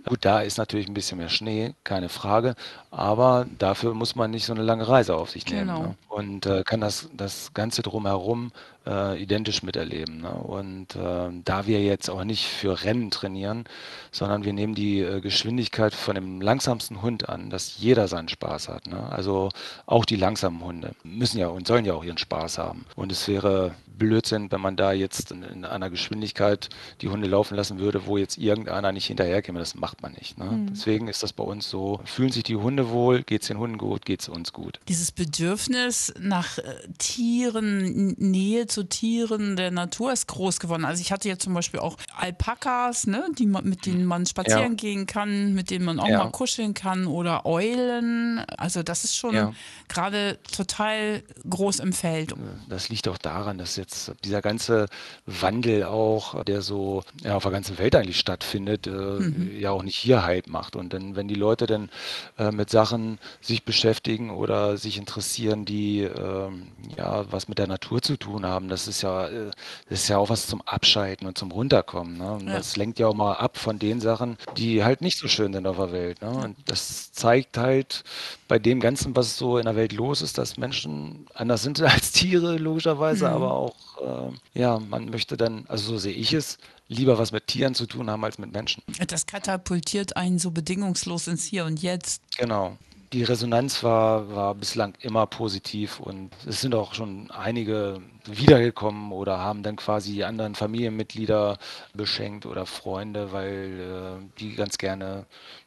Gut, 0.05 0.19
da 0.21 0.41
ist 0.41 0.59
natürlich 0.59 0.87
ein 0.87 0.93
bisschen 0.93 1.17
mehr 1.17 1.29
Schnee, 1.29 1.73
keine 1.83 2.09
Frage, 2.09 2.53
aber 2.91 3.47
dafür 3.57 3.95
muss 3.95 4.15
man 4.15 4.29
nicht 4.29 4.45
so 4.45 4.53
eine 4.53 4.61
lange 4.61 4.87
Reise 4.87 5.15
auf 5.15 5.31
sich 5.31 5.47
nehmen. 5.47 5.67
Genau. 5.67 5.81
Ne? 5.81 5.95
Und 6.09 6.45
äh, 6.45 6.63
kann 6.63 6.79
das, 6.79 7.09
das 7.17 7.55
Ganze 7.55 7.81
drumherum 7.81 8.51
äh, 8.85 9.19
identisch 9.21 9.63
miterleben. 9.63 10.21
Ne? 10.21 10.31
Und 10.31 10.95
äh, 10.95 11.29
da 11.43 11.65
wir 11.65 11.81
jetzt 11.81 12.09
auch 12.09 12.23
nicht 12.23 12.45
für 12.45 12.83
Rennen 12.83 13.09
trainieren, 13.09 13.65
sondern 14.11 14.43
wir 14.43 14.53
nehmen 14.53 14.75
die 14.75 14.99
äh, 14.99 15.21
Geschwindigkeit 15.21 15.95
von 15.95 16.13
dem 16.13 16.39
langsamsten 16.39 17.01
Hund 17.01 17.29
an, 17.29 17.49
dass 17.49 17.79
jeder 17.79 18.07
seinen 18.07 18.29
Spaß 18.29 18.69
hat. 18.69 18.85
Ne? 18.85 19.11
Also 19.11 19.49
auch 19.87 20.05
die 20.05 20.17
langsamen 20.17 20.63
Hunde 20.63 20.91
müssen 21.03 21.39
ja 21.39 21.47
und 21.47 21.65
sollen 21.65 21.85
ja 21.85 21.93
auch 21.93 22.03
ihren 22.03 22.19
Spaß 22.19 22.59
haben. 22.59 22.85
Und 22.95 23.11
es 23.11 23.27
wäre 23.27 23.73
Blödsinn, 24.01 24.51
wenn 24.51 24.61
man 24.61 24.75
da 24.75 24.91
jetzt 24.93 25.31
in, 25.31 25.43
in 25.43 25.63
einer 25.63 25.89
Geschwindigkeit 25.91 26.69
die 27.01 27.09
Hunde 27.09 27.27
laufen 27.27 27.55
lassen 27.55 27.77
würde, 27.79 28.07
wo 28.07 28.17
jetzt 28.17 28.37
irgendeiner 28.39 28.91
nicht 28.91 29.05
hinterherkäme. 29.05 29.59
Das 29.59 29.75
macht 29.75 30.01
man 30.01 30.13
nicht. 30.13 30.37
Ne? 30.39 30.65
Deswegen 30.71 31.07
ist 31.07 31.21
das 31.21 31.33
bei 31.33 31.43
uns 31.43 31.69
so, 31.69 32.01
fühlen 32.05 32.31
sich 32.31 32.43
die 32.43 32.55
Hunde 32.55 32.89
wohl, 32.89 33.21
geht 33.21 33.43
es 33.43 33.47
den 33.49 33.59
Hunden 33.59 33.77
gut, 33.77 34.05
geht 34.05 34.21
es 34.21 34.29
uns 34.29 34.53
gut. 34.53 34.79
Dieses 34.87 35.11
Bedürfnis 35.11 36.13
nach 36.19 36.57
äh, 36.57 36.63
Tieren, 36.97 38.15
Nähe 38.17 38.65
zu 38.67 38.83
Tieren 38.83 39.55
der 39.55 39.69
Natur 39.71 40.11
ist 40.11 40.27
groß 40.27 40.59
geworden. 40.59 40.85
Also 40.85 41.01
ich 41.01 41.11
hatte 41.11 41.27
jetzt 41.27 41.43
zum 41.43 41.53
Beispiel 41.53 41.79
auch 41.79 41.97
Alpakas, 42.17 43.05
ne, 43.05 43.25
die 43.37 43.45
mit 43.45 43.85
denen 43.85 44.05
man 44.05 44.25
spazieren 44.25 44.71
Ja. 44.71 44.75
gehen 44.75 45.05
kann, 45.05 45.53
mit 45.53 45.69
denen 45.69 45.85
man 45.85 45.99
auch 45.99 46.07
Ja. 46.07 46.17
mal 46.23 46.31
kuscheln 46.31 46.73
kann 46.73 47.05
oder 47.05 47.45
Eulen. 47.45 48.39
Also 48.57 48.81
das 48.81 49.03
ist 49.03 49.15
schon 49.15 49.35
Ja. 49.35 49.53
gerade 49.87 50.39
total 50.55 51.21
groß 51.49 51.79
im 51.79 51.93
Feld. 51.93 52.33
Das 52.69 52.89
liegt 52.89 53.07
auch 53.07 53.17
daran, 53.17 53.57
dass 53.57 53.75
jetzt 53.75 53.90
dieser 54.23 54.41
ganze 54.41 54.87
Wandel 55.25 55.83
auch, 55.83 56.43
der 56.43 56.61
so 56.61 57.03
ja, 57.23 57.35
auf 57.35 57.43
der 57.43 57.51
ganzen 57.51 57.77
Welt 57.77 57.95
eigentlich 57.95 58.19
stattfindet, 58.19 58.87
äh, 58.87 59.19
ja 59.59 59.71
auch 59.71 59.83
nicht 59.83 59.97
hier 59.97 60.23
Hype 60.23 60.47
macht. 60.47 60.75
Und 60.75 60.93
dann, 60.93 61.15
wenn 61.15 61.27
die 61.27 61.35
Leute 61.35 61.65
dann 61.67 61.89
äh, 62.37 62.51
mit 62.51 62.69
Sachen 62.69 63.19
sich 63.41 63.63
beschäftigen 63.63 64.29
oder 64.31 64.77
sich 64.77 64.97
interessieren, 64.97 65.65
die 65.65 66.01
ähm, 66.01 66.67
ja 66.97 67.25
was 67.31 67.47
mit 67.47 67.57
der 67.57 67.67
Natur 67.67 68.01
zu 68.01 68.17
tun 68.17 68.45
haben, 68.45 68.67
das 68.69 68.87
ist 68.87 69.01
ja, 69.01 69.27
äh, 69.27 69.51
das 69.89 70.01
ist 70.03 70.07
ja 70.09 70.17
auch 70.17 70.29
was 70.29 70.47
zum 70.47 70.61
Abschalten 70.63 71.27
und 71.27 71.37
zum 71.37 71.51
Runterkommen. 71.51 72.17
Ne? 72.17 72.33
Und 72.33 72.47
Ja. 72.47 72.57
das 72.57 72.75
lenkt 72.77 72.99
ja 72.99 73.07
auch 73.07 73.13
mal 73.15 73.33
ab 73.33 73.57
von 73.57 73.79
den 73.79 73.99
Sachen, 74.01 74.37
die 74.51 74.83
halt 74.83 75.01
nicht 75.01 75.17
so 75.17 75.27
schön 75.27 75.53
sind 75.53 75.67
auf 75.67 75.77
der 75.77 75.91
Welt. 75.91 76.21
Ne? 76.21 76.29
Und 76.29 76.57
das 76.65 77.11
zeigt 77.11 77.57
halt 77.57 78.03
bei 78.47 78.59
dem 78.59 78.79
Ganzen, 78.79 79.15
was 79.15 79.37
so 79.37 79.57
in 79.57 79.65
der 79.65 79.75
Welt 79.75 79.93
los 79.93 80.21
ist, 80.21 80.37
dass 80.37 80.57
Menschen 80.57 81.25
anders 81.33 81.63
sind 81.63 81.81
als 81.81 82.11
Tiere, 82.11 82.57
logischerweise, 82.57 83.29
aber 83.29 83.53
auch, 83.53 83.75
äh, 84.01 84.59
ja, 84.59 84.79
man 84.79 85.09
möchte 85.09 85.37
dann, 85.37 85.65
also 85.67 85.93
so 85.93 85.97
sehe 85.97 86.13
ich 86.13 86.33
es, 86.33 86.57
lieber 86.87 87.17
was 87.17 87.31
mit 87.31 87.47
Tieren 87.47 87.73
zu 87.73 87.85
tun 87.85 88.09
haben 88.09 88.23
als 88.23 88.37
mit 88.37 88.51
Menschen. 88.51 88.83
Das 89.07 89.25
katapultiert 89.25 90.17
einen 90.17 90.39
so 90.39 90.51
bedingungslos 90.51 91.27
ins 91.27 91.45
Hier 91.45 91.65
und 91.65 91.81
Jetzt. 91.81 92.21
Genau. 92.37 92.77
Die 93.13 93.23
Resonanz 93.23 93.83
war, 93.83 94.33
war 94.33 94.55
bislang 94.55 94.93
immer 95.01 95.25
positiv 95.25 95.99
und 95.99 96.31
es 96.45 96.61
sind 96.61 96.73
auch 96.73 96.93
schon 96.93 97.29
einige 97.29 98.01
wiedergekommen 98.25 99.11
oder 99.11 99.37
haben 99.37 99.63
dann 99.63 99.75
quasi 99.75 100.23
anderen 100.23 100.55
Familienmitglieder 100.55 101.57
beschenkt 101.93 102.45
oder 102.45 102.65
Freunde, 102.65 103.33
weil 103.33 104.21
äh, 104.21 104.39
die 104.39 104.55
ganz 104.55 104.77
gerne 104.77 105.25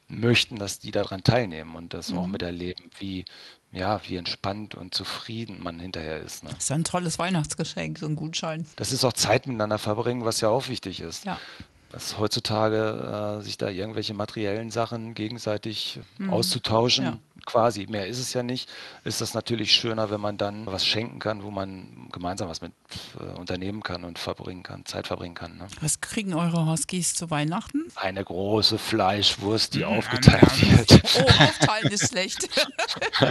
möchten, 0.09 0.57
dass 0.57 0.79
die 0.79 0.91
daran 0.91 1.23
teilnehmen 1.23 1.75
und 1.75 1.93
das 1.93 2.13
auch 2.13 2.27
miterleben, 2.27 2.91
wie, 2.99 3.25
ja, 3.75 4.01
wie 4.07 4.17
entspannt 4.17 4.75
und 4.75 4.95
zufrieden 4.95 5.63
man 5.63 5.81
hinterher 5.81 6.21
ist. 6.21 6.45
Ne? 6.45 6.51
Das 6.51 6.65
ist 6.65 6.69
ja 6.71 6.77
ein 6.77 6.85
tolles 6.85 7.19
Weihnachtsgeschenk, 7.19 7.99
so 7.99 8.07
ein 8.07 8.17
Gutschein. 8.17 8.67
Das 8.77 8.93
ist 8.93 9.05
auch 9.05 9.13
Zeit 9.13 9.47
miteinander 9.47 9.79
verbringen, 9.79 10.25
was 10.25 10.41
ja 10.41 10.49
auch 10.49 10.69
wichtig 10.69 11.01
ist. 11.01 11.25
Ja. 11.25 11.39
Dass 11.91 12.19
heutzutage 12.19 13.39
äh, 13.39 13.43
sich 13.43 13.57
da 13.57 13.69
irgendwelche 13.69 14.15
materiellen 14.15 14.71
Sachen 14.71 15.15
gegenseitig 15.15 16.01
auszutauschen, 16.29 17.05
Ja. 17.05 17.19
Quasi, 17.47 17.87
mehr 17.89 18.07
ist 18.07 18.19
es 18.19 18.33
ja 18.33 18.43
nicht, 18.43 18.69
ist 19.05 19.21
das 19.21 19.35
natürlich 19.35 19.73
schöner, 19.73 20.11
wenn 20.11 20.21
man 20.21 20.37
dann 20.39 20.67
was 20.67 20.87
schenken 20.87 21.19
kann, 21.19 21.43
wo 21.43 21.51
man 21.51 22.09
gemeinsam 22.13 22.49
was 22.49 22.61
mit 22.61 22.73
äh, 23.21 23.39
unternehmen 23.39 23.83
kann 23.83 24.05
und 24.05 24.19
verbringen 24.19 24.63
kann, 24.63 24.85
Zeit 24.87 25.07
verbringen 25.07 25.35
kann. 25.35 25.57
Ne? 25.59 25.67
Was 25.81 26.01
kriegen 26.01 26.35
eure 26.35 26.67
Huskies 26.67 27.15
zu 27.15 27.31
Weihnachten? 27.31 27.85
Eine 27.97 28.25
große 28.25 28.79
Fleischwurst, 28.79 29.75
die 29.75 29.85
aufgeteilt 29.85 30.43
wird. 30.91 31.03
Oh, 31.17 31.21
aufteilen 31.45 31.93
ist 31.93 32.09
schlecht. 32.09 32.49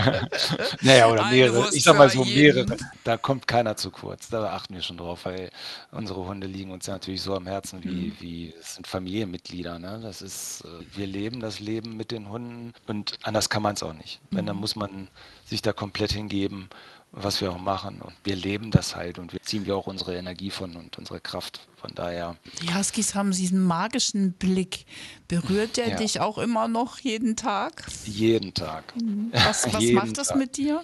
Naja, 0.81 1.07
oder 1.09 1.25
Eine 1.25 1.35
mehrere. 1.35 1.55
Wurst 1.57 1.75
Ich 1.75 1.83
sag 1.83 1.97
mal 1.97 2.09
so 2.09 2.23
jeden. 2.23 2.65
mehrere. 2.67 2.77
Da 3.03 3.17
kommt 3.17 3.47
keiner 3.47 3.75
zu 3.75 3.91
kurz. 3.91 4.29
Da 4.29 4.53
achten 4.53 4.73
wir 4.75 4.81
schon 4.81 4.97
drauf, 4.97 5.25
weil 5.25 5.49
unsere 5.91 6.25
Hunde 6.25 6.47
liegen 6.47 6.71
uns 6.71 6.85
ja 6.87 6.93
natürlich 6.93 7.21
so 7.21 7.35
am 7.35 7.47
Herzen 7.47 7.83
wie, 7.83 7.89
Mhm. 7.89 8.15
wie 8.19 8.53
es 8.59 8.75
sind 8.75 8.87
Familienmitglieder. 8.87 9.79
Ne? 9.79 9.99
Das 10.01 10.21
ist, 10.21 10.61
äh, 10.65 10.97
wir 10.97 11.07
leben 11.07 11.39
das 11.39 11.59
Leben 11.59 11.95
mit 11.97 12.11
den 12.11 12.29
Hunden 12.29 12.73
und 12.87 13.17
anders 13.23 13.49
kann 13.49 13.61
man 13.61 13.73
es 13.75 13.83
auch 13.83 13.93
nicht. 13.93 14.02
Wenn, 14.31 14.43
Mhm. 14.45 14.47
dann 14.47 14.57
muss 14.57 14.75
man 14.75 15.07
sich 15.45 15.61
da 15.61 15.73
komplett 15.73 16.11
hingeben, 16.11 16.69
was 17.11 17.41
wir 17.41 17.51
auch 17.51 17.59
machen. 17.59 18.01
Und 18.01 18.13
wir 18.23 18.35
leben 18.35 18.71
das 18.71 18.95
halt 18.95 19.19
und 19.19 19.33
wir 19.33 19.41
ziehen 19.43 19.65
wir 19.67 19.75
auch 19.75 19.85
unsere 19.87 20.15
Energie 20.17 20.49
von 20.49 20.75
und 20.75 20.97
unsere 20.97 21.19
Kraft. 21.19 21.67
Von 21.79 21.91
daher, 21.93 22.37
Die 22.61 22.73
Huskies 22.73 23.13
haben 23.13 23.31
diesen 23.31 23.63
magischen 23.63 24.33
Blick. 24.33 24.85
Berührt 25.27 25.77
der 25.77 25.89
Ja. 25.89 25.95
dich 25.97 26.19
auch 26.21 26.37
immer 26.39 26.67
noch 26.67 26.97
jeden 26.99 27.35
Tag? 27.35 27.85
jeden 28.05 28.53
Tag. 28.53 28.93
Was, 29.31 29.71
was 29.71 29.73
Jeden 29.83 29.95
macht 29.95 30.17
das 30.17 30.29
Tag. 30.29 30.37
mit 30.37 30.57
dir? 30.57 30.81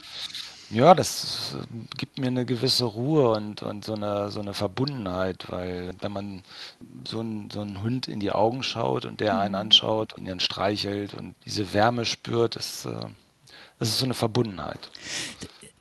Ja, 0.72 0.94
das 0.94 1.56
gibt 1.98 2.20
mir 2.20 2.28
eine 2.28 2.46
gewisse 2.46 2.86
Ruhe 2.86 3.32
und, 3.32 3.64
und 3.64 3.84
so 3.84 3.94
eine, 3.96 4.30
so 4.30 4.40
eine 4.40 4.54
Verbundenheit, 4.54 5.50
weil 5.50 5.94
wenn 6.00 6.12
man 6.12 6.44
so 7.08 7.22
einen 7.22 7.50
so 7.50 7.62
einen 7.62 7.82
Hund 7.82 8.08
in 8.08 8.20
die 8.20 8.32
Augen 8.32 8.62
schaut 8.62 9.06
und 9.06 9.20
der 9.20 9.40
einen 9.40 9.56
anschaut 9.56 10.14
und 10.14 10.28
ihn 10.28 10.40
streichelt 10.40 11.16
und 11.16 11.34
diese 11.46 11.74
Wärme 11.74 12.06
spürt, 12.06 12.56
das, 12.56 12.86
äh, 12.86 12.92
das 13.80 13.90
ist 13.90 13.98
so 13.98 14.06
eine 14.06 14.14
Verbundenheit. 14.14 14.92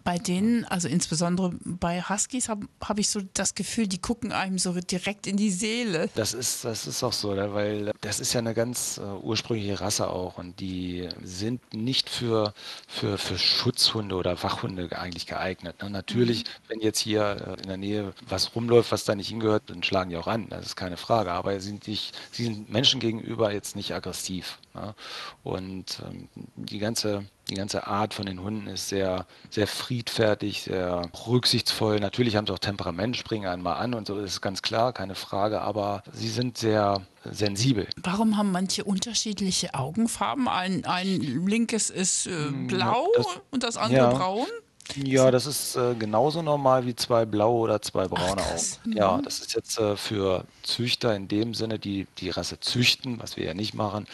Bei 0.08 0.16
denen, 0.16 0.64
also 0.64 0.88
insbesondere 0.88 1.52
bei 1.66 2.00
Huskies, 2.00 2.48
habe 2.48 2.66
hab 2.82 2.98
ich 2.98 3.10
so 3.10 3.20
das 3.34 3.54
Gefühl, 3.54 3.86
die 3.86 3.98
gucken 3.98 4.32
einem 4.32 4.58
so 4.58 4.72
direkt 4.72 5.26
in 5.26 5.36
die 5.36 5.50
Seele. 5.50 6.08
Das 6.14 6.32
ist, 6.32 6.64
das 6.64 6.86
ist 6.86 7.02
auch 7.02 7.12
so, 7.12 7.34
ne, 7.34 7.52
weil 7.52 7.92
das 8.00 8.18
ist 8.18 8.32
ja 8.32 8.38
eine 8.38 8.54
ganz 8.54 8.96
äh, 8.96 9.02
ursprüngliche 9.02 9.82
Rasse 9.82 10.08
auch 10.08 10.38
und 10.38 10.60
die 10.60 11.06
sind 11.22 11.60
nicht 11.74 12.08
für, 12.08 12.54
für, 12.86 13.18
für 13.18 13.36
Schutzhunde 13.36 14.14
oder 14.14 14.42
Wachhunde 14.42 14.98
eigentlich 14.98 15.26
geeignet. 15.26 15.82
Ne? 15.82 15.90
Natürlich, 15.90 16.44
mhm. 16.44 16.48
wenn 16.68 16.80
jetzt 16.80 17.00
hier 17.00 17.56
äh, 17.58 17.62
in 17.62 17.68
der 17.68 17.76
Nähe 17.76 18.14
was 18.26 18.54
rumläuft, 18.54 18.92
was 18.92 19.04
da 19.04 19.14
nicht 19.14 19.28
hingehört, 19.28 19.64
dann 19.66 19.82
schlagen 19.82 20.08
die 20.08 20.16
auch 20.16 20.26
an, 20.26 20.48
das 20.48 20.64
ist 20.64 20.76
keine 20.76 20.96
Frage. 20.96 21.32
Aber 21.32 21.60
sie 21.60 21.68
sind, 21.68 21.86
nicht, 21.86 22.16
sie 22.32 22.44
sind 22.44 22.70
Menschen 22.70 22.98
gegenüber 22.98 23.52
jetzt 23.52 23.76
nicht 23.76 23.92
aggressiv. 23.92 24.56
Ne? 24.80 24.94
Und 25.42 26.02
ähm, 26.06 26.28
die 26.56 26.78
ganze 26.78 27.24
die 27.50 27.54
ganze 27.54 27.86
Art 27.86 28.12
von 28.12 28.26
den 28.26 28.42
Hunden 28.42 28.66
ist 28.66 28.88
sehr, 28.88 29.26
sehr 29.48 29.66
friedfertig, 29.66 30.62
sehr 30.62 31.10
rücksichtsvoll. 31.26 31.98
Natürlich 31.98 32.36
haben 32.36 32.46
sie 32.46 32.52
auch 32.52 32.58
Temperament, 32.58 33.16
springen 33.16 33.46
einmal 33.46 33.76
an 33.76 33.94
und 33.94 34.06
so 34.06 34.18
ist 34.18 34.42
ganz 34.42 34.60
klar, 34.60 34.92
keine 34.92 35.14
Frage, 35.14 35.62
aber 35.62 36.02
sie 36.12 36.28
sind 36.28 36.58
sehr 36.58 37.00
sensibel. 37.24 37.86
Warum 38.02 38.36
haben 38.36 38.52
manche 38.52 38.84
unterschiedliche 38.84 39.74
Augenfarben? 39.74 40.46
Ein, 40.48 40.84
ein 40.84 41.46
linkes 41.46 41.88
ist 41.90 42.26
äh, 42.26 42.30
hm, 42.30 42.66
blau 42.66 43.08
das, 43.16 43.26
und 43.50 43.62
das 43.62 43.76
andere 43.76 44.00
ja. 44.00 44.10
braun? 44.10 44.46
Ja, 44.96 45.30
das 45.30 45.46
ist 45.46 45.76
äh, 45.76 45.94
genauso 45.94 46.42
normal 46.42 46.86
wie 46.86 46.96
zwei 46.96 47.24
blaue 47.24 47.60
oder 47.60 47.82
zwei 47.82 48.08
braune 48.08 48.42
Ach, 48.42 48.52
Augen. 48.52 48.96
Ja, 48.96 49.16
mhm. 49.16 49.22
das 49.22 49.40
ist 49.40 49.54
jetzt 49.54 49.78
äh, 49.78 49.96
für 49.96 50.44
Züchter 50.62 51.14
in 51.14 51.28
dem 51.28 51.54
Sinne, 51.54 51.78
die 51.78 52.06
die 52.18 52.30
Rasse 52.30 52.58
züchten, 52.60 53.20
was 53.20 53.36
wir 53.36 53.44
ja 53.44 53.54
nicht 53.54 53.74
machen, 53.74 54.06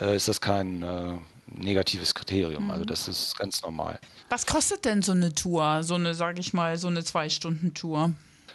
äh, 0.00 0.14
ist 0.14 0.28
das 0.28 0.40
kein 0.40 0.82
äh, 0.82 1.12
negatives 1.46 2.14
Kriterium. 2.14 2.70
Also 2.70 2.84
mhm. 2.84 2.88
das 2.88 3.08
ist 3.08 3.36
ganz 3.38 3.62
normal. 3.62 3.98
Was 4.28 4.46
kostet 4.46 4.84
denn 4.84 5.02
so 5.02 5.12
eine 5.12 5.34
Tour, 5.34 5.82
so 5.82 5.96
eine, 5.96 6.14
sage 6.14 6.40
ich 6.40 6.52
mal, 6.52 6.78
so 6.78 6.88
eine 6.88 7.04
Zwei-Stunden-Tour? 7.04 8.12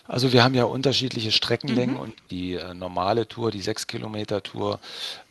Also 0.07 0.33
wir 0.33 0.43
haben 0.43 0.53
ja 0.53 0.65
unterschiedliche 0.65 1.31
Streckenlängen 1.31 1.95
mhm. 1.95 2.01
und 2.01 2.13
die 2.29 2.53
äh, 2.53 2.73
normale 2.73 3.27
Tour, 3.27 3.51
die 3.51 3.61
6 3.61 3.87
Kilometer 3.87 4.43
Tour, 4.43 4.79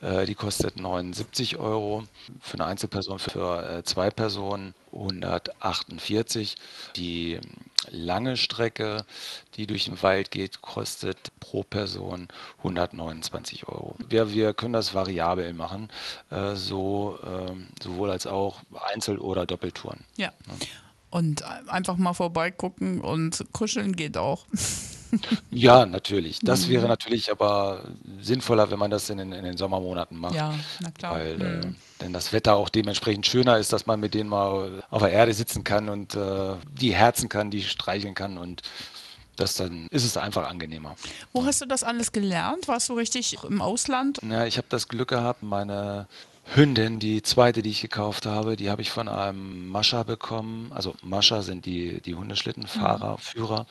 äh, 0.01 0.27
die 0.27 0.35
kostet 0.35 0.79
79 0.79 1.59
Euro. 1.59 2.05
Für 2.41 2.55
eine 2.55 2.67
Einzelperson, 2.67 3.19
für 3.19 3.79
äh, 3.79 3.85
zwei 3.85 4.11
Personen 4.11 4.75
148. 4.93 6.57
Die 6.97 7.39
lange 7.91 8.37
Strecke, 8.37 9.05
die 9.55 9.67
durch 9.67 9.85
den 9.85 10.03
Wald 10.03 10.31
geht, 10.31 10.61
kostet 10.63 11.19
pro 11.39 11.63
Person 11.63 12.29
129 12.59 13.69
Euro. 13.69 13.97
Wir, 14.09 14.33
wir 14.33 14.55
können 14.55 14.73
das 14.73 14.95
variabel 14.95 15.53
machen, 15.53 15.89
äh, 16.31 16.55
so, 16.55 17.19
ähm, 17.25 17.69
sowohl 17.83 18.11
als 18.11 18.27
auch 18.27 18.61
Einzel- 18.93 19.19
oder 19.19 19.47
Doppeltouren. 19.47 20.05
Ja. 20.17 20.33
ja. 20.47 20.67
Und 21.15 21.45
einfach 21.69 21.97
mal 21.97 22.13
vorbeigucken 22.13 23.01
und 23.01 23.45
kuscheln 23.53 23.95
geht 23.95 24.17
auch. 24.17 24.47
Ja, 25.53 25.87
natürlich. 25.87 26.41
Das 26.41 26.67
mhm. 26.67 26.73
wäre 26.73 26.89
natürlich 26.89 27.31
aber 27.31 27.85
sinnvoller, 28.21 28.69
wenn 28.73 28.81
man 28.81 28.91
das 28.91 29.09
in 29.11 29.19
den, 29.19 29.31
in 29.31 29.45
den 29.45 29.57
Sommermonaten 29.57 30.19
macht. 30.19 30.35
Ja, 30.35 30.53
na 30.81 30.91
klar. 30.91 31.15
Weil, 31.15 31.41
äh, 31.41 31.45
mhm. 31.45 31.61
äh, 31.61 31.75
denn 32.01 32.13
das 32.13 32.33
Wetter 32.33 32.57
auch 32.57 32.69
dementsprechend 32.69 33.29
schöner 33.29 33.59
ist, 33.59 33.73
dass 33.73 33.87
man 33.87 34.01
mit 34.01 34.13
denen 34.13 34.29
mal 34.29 34.83
auf 34.91 35.03
der 35.03 35.13
Erde 35.13 35.33
sitzen 35.35 35.63
kann 35.63 35.89
und 35.89 36.17
äh, 36.17 36.57
die 36.81 36.93
herzen 36.93 37.29
kann, 37.29 37.53
die 37.53 37.63
streicheln 37.63 38.15
kann 38.15 38.37
und 38.37 38.63
das 39.37 39.55
dann 39.55 39.87
ist 39.93 40.05
es 40.05 40.17
einfach 40.17 40.51
angenehmer. 40.51 40.97
Wo 41.33 41.45
hast 41.45 41.61
du 41.61 41.67
das 41.67 41.85
alles 41.85 42.11
gelernt? 42.11 42.67
Warst 42.67 42.89
du 42.89 42.95
richtig 42.95 43.37
im 43.49 43.63
Ausland? 43.63 44.19
Ja, 44.29 44.47
ich 44.47 44.57
habe 44.57 44.67
das 44.69 44.89
Glück 44.89 45.11
gehabt, 45.11 45.45
meine 45.45 46.09
Hündin, 46.55 46.99
die 46.99 47.23
zweite, 47.23 47.63
die 47.63 47.71
ich 47.71 47.81
gekauft 47.81 48.27
habe, 48.27 48.57
die 48.57 48.71
habe 48.71 48.83
ich 48.83 48.91
von 48.91 49.09
einem 49.09 49.69
Mascha 49.69 50.03
bekommen. 50.03 50.71
Also 50.75 50.95
Mascha 51.03 51.43
sind 51.43 51.67
die, 51.67 52.01
die 52.01 52.15
Hundeschlittenfahrer, 52.15 53.13
mhm. 53.13 53.19
Führer, 53.19 53.67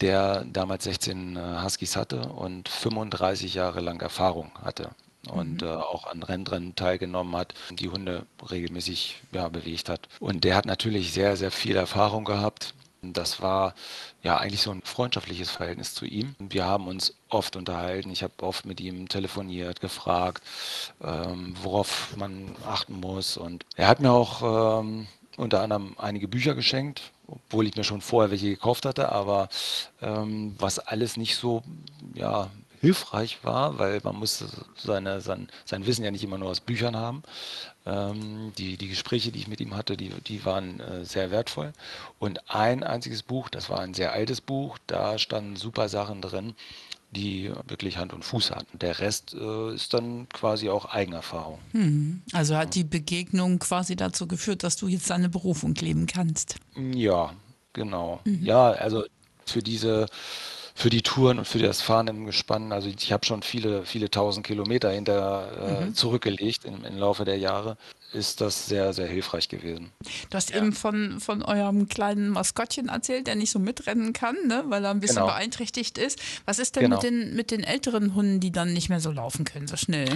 der 0.00 0.44
damals 0.44 0.84
16 0.84 1.36
äh, 1.36 1.40
Huskies 1.62 1.96
hatte 1.96 2.28
und 2.28 2.68
35 2.68 3.54
Jahre 3.54 3.80
lang 3.80 4.00
Erfahrung 4.00 4.50
hatte 4.62 4.90
und 5.30 5.62
mhm. 5.62 5.68
äh, 5.68 5.72
auch 5.72 6.06
an 6.06 6.22
Rennrennen 6.22 6.74
teilgenommen 6.74 7.36
hat, 7.36 7.54
die 7.70 7.88
Hunde 7.88 8.26
regelmäßig 8.50 9.22
ja, 9.32 9.48
bewegt 9.48 9.88
hat. 9.88 10.08
Und 10.20 10.44
der 10.44 10.56
hat 10.56 10.66
natürlich 10.66 11.12
sehr, 11.12 11.36
sehr 11.36 11.50
viel 11.50 11.76
Erfahrung 11.76 12.24
gehabt 12.24 12.74
das 13.12 13.40
war 13.42 13.74
ja 14.22 14.36
eigentlich 14.38 14.62
so 14.62 14.70
ein 14.70 14.82
freundschaftliches 14.82 15.50
Verhältnis 15.50 15.94
zu 15.94 16.04
ihm. 16.04 16.34
Wir 16.38 16.64
haben 16.64 16.88
uns 16.88 17.14
oft 17.28 17.56
unterhalten. 17.56 18.10
Ich 18.10 18.22
habe 18.22 18.34
oft 18.40 18.66
mit 18.66 18.80
ihm 18.80 19.08
telefoniert, 19.08 19.80
gefragt, 19.80 20.42
ähm, 21.02 21.54
worauf 21.62 22.16
man 22.16 22.54
achten 22.66 23.00
muss. 23.00 23.36
Und 23.36 23.64
er 23.76 23.88
hat 23.88 24.00
mir 24.00 24.12
auch 24.12 24.80
ähm, 24.80 25.06
unter 25.36 25.62
anderem 25.62 25.94
einige 25.98 26.28
Bücher 26.28 26.54
geschenkt, 26.54 27.02
obwohl 27.26 27.66
ich 27.66 27.76
mir 27.76 27.84
schon 27.84 28.00
vorher 28.00 28.30
welche 28.30 28.50
gekauft 28.50 28.84
hatte, 28.86 29.10
aber 29.10 29.48
ähm, 30.00 30.54
was 30.58 30.78
alles 30.78 31.16
nicht 31.16 31.36
so 31.36 31.62
ja, 32.14 32.50
hilfreich 32.80 33.38
war, 33.42 33.78
weil 33.78 34.00
man 34.04 34.16
musste 34.16 34.46
seine, 34.76 35.20
sein, 35.20 35.48
sein 35.64 35.86
Wissen 35.86 36.04
ja 36.04 36.10
nicht 36.10 36.24
immer 36.24 36.38
nur 36.38 36.50
aus 36.50 36.60
Büchern 36.60 36.96
haben. 36.96 37.22
Ähm, 37.84 38.52
die, 38.58 38.76
die 38.76 38.88
Gespräche, 38.88 39.32
die 39.32 39.38
ich 39.38 39.48
mit 39.48 39.60
ihm 39.60 39.76
hatte, 39.76 39.96
die, 39.96 40.10
die 40.10 40.44
waren 40.44 40.80
äh, 40.80 41.04
sehr 41.04 41.30
wertvoll. 41.30 41.72
Und 42.18 42.50
ein 42.50 42.82
einziges 42.82 43.22
Buch, 43.22 43.48
das 43.48 43.70
war 43.70 43.80
ein 43.80 43.94
sehr 43.94 44.12
altes 44.12 44.40
Buch, 44.40 44.78
da 44.86 45.18
standen 45.18 45.56
super 45.56 45.88
Sachen 45.88 46.20
drin, 46.20 46.54
die 47.10 47.50
wirklich 47.68 47.96
Hand 47.96 48.12
und 48.12 48.24
Fuß 48.24 48.50
hatten. 48.50 48.78
Der 48.78 48.98
Rest 48.98 49.34
äh, 49.34 49.74
ist 49.74 49.94
dann 49.94 50.28
quasi 50.28 50.68
auch 50.68 50.86
Eigenerfahrung. 50.86 51.58
Hm. 51.72 52.22
Also 52.32 52.56
hat 52.56 52.74
die 52.74 52.84
Begegnung 52.84 53.58
quasi 53.58 53.96
dazu 53.96 54.26
geführt, 54.26 54.62
dass 54.62 54.76
du 54.76 54.88
jetzt 54.88 55.08
deine 55.08 55.28
Berufung 55.28 55.74
leben 55.76 56.06
kannst. 56.06 56.56
Ja, 56.76 57.32
genau. 57.72 58.20
Mhm. 58.24 58.44
Ja, 58.44 58.72
also 58.72 59.04
für 59.46 59.62
diese 59.62 60.06
für 60.76 60.90
die 60.90 61.00
Touren 61.00 61.38
und 61.38 61.46
für 61.46 61.58
das 61.58 61.80
Fahren 61.80 62.06
im 62.06 62.26
Gespann. 62.26 62.70
Also 62.70 62.90
ich 62.90 63.10
habe 63.10 63.24
schon 63.24 63.42
viele, 63.42 63.86
viele 63.86 64.10
tausend 64.10 64.46
Kilometer 64.46 64.90
hinter 64.90 65.48
äh, 65.58 65.84
mhm. 65.86 65.94
zurückgelegt 65.94 66.66
im, 66.66 66.84
im 66.84 66.98
Laufe 66.98 67.24
der 67.24 67.38
Jahre 67.38 67.78
ist 68.12 68.40
das 68.40 68.66
sehr, 68.66 68.92
sehr 68.92 69.06
hilfreich 69.06 69.48
gewesen. 69.48 69.90
Du 70.30 70.36
hast 70.36 70.50
ja. 70.50 70.56
eben 70.56 70.72
von, 70.72 71.20
von 71.20 71.42
eurem 71.42 71.88
kleinen 71.88 72.30
Maskottchen 72.30 72.88
erzählt, 72.88 73.26
der 73.26 73.34
nicht 73.34 73.50
so 73.50 73.58
mitrennen 73.58 74.12
kann, 74.12 74.36
ne? 74.46 74.64
weil 74.68 74.84
er 74.84 74.90
ein 74.90 75.00
bisschen 75.00 75.16
genau. 75.16 75.28
beeinträchtigt 75.28 75.98
ist. 75.98 76.20
Was 76.44 76.58
ist 76.58 76.76
denn 76.76 76.84
genau. 76.84 76.96
mit, 76.96 77.04
den, 77.04 77.34
mit 77.34 77.50
den 77.50 77.64
älteren 77.64 78.14
Hunden, 78.14 78.40
die 78.40 78.52
dann 78.52 78.72
nicht 78.72 78.88
mehr 78.88 79.00
so 79.00 79.10
laufen 79.10 79.44
können, 79.44 79.66
so 79.66 79.76
schnell? 79.76 80.08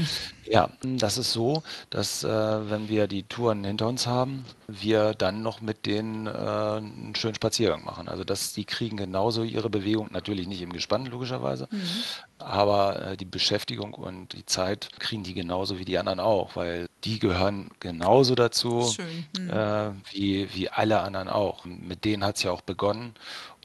Ja, 0.47 0.70
das 0.82 1.18
ist 1.18 1.32
so, 1.32 1.62
dass 1.90 2.25
äh, 2.25 2.28
wenn 2.28 2.88
wir 2.88 3.06
die 3.06 3.23
Touren 3.25 3.64
hinter 3.64 3.87
uns 3.87 4.06
haben, 4.06 4.44
wir 4.66 5.14
dann 5.14 5.42
noch 5.42 5.61
mit 5.61 5.87
denen 5.87 6.26
äh, 6.26 6.30
einen 6.30 7.14
schönen 7.16 7.35
Spaziergang 7.35 7.85
machen. 7.85 8.09
Also 8.09 8.25
dass 8.25 8.52
die 8.52 8.64
kriegen 8.64 8.97
genauso 8.97 9.42
ihre 9.42 9.70
Bewegung, 9.70 10.09
natürlich 10.11 10.47
nicht 10.47 10.62
im 10.62 10.73
Gespann 10.73 11.06
logischerweise, 11.06 11.68
mhm. 11.70 11.82
Aber 12.40 13.12
äh, 13.12 13.16
die 13.16 13.25
Beschäftigung 13.25 13.94
und 13.94 14.32
die 14.32 14.47
Zeit 14.47 14.88
kriegen 14.99 15.23
die 15.23 15.35
genauso 15.35 15.78
wie 15.78 15.85
die 15.85 15.99
anderen 15.99 16.20
auch, 16.20 16.56
weil 16.56 16.88
die 17.04 17.18
gehören 17.18 17.70
genauso 17.80 18.35
dazu 18.35 18.92
mhm. 19.38 19.50
äh, 19.50 19.90
wie, 20.11 20.49
wie 20.54 20.68
alle 20.68 21.00
anderen 21.00 21.28
auch. 21.28 21.64
Mit 21.64 22.04
denen 22.04 22.25
hat 22.25 22.37
es 22.37 22.42
ja 22.42 22.50
auch 22.50 22.62
begonnen 22.62 23.14